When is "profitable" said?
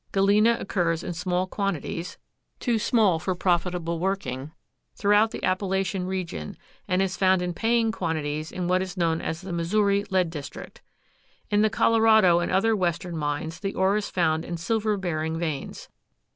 3.35-3.99